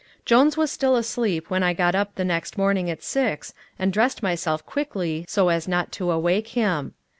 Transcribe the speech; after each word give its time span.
Jones 0.25 0.57
was 0.57 0.71
still 0.71 0.95
asleep 0.95 1.51
when 1.51 1.61
I 1.61 1.73
got 1.73 1.93
up 1.93 2.15
the 2.15 2.25
next 2.25 2.57
morning 2.57 2.89
at 2.89 3.03
six 3.03 3.53
and 3.77 3.93
dressed 3.93 4.23
myself 4.23 4.65
quietly 4.65 5.25
so 5.27 5.49
as 5.49 5.67
not 5.67 5.91
to 5.91 6.09
awake 6.09 6.47
him. 6.47 6.95